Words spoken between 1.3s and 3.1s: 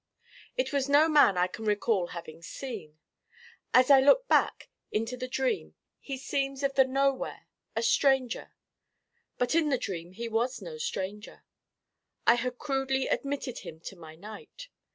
I can recall having seen.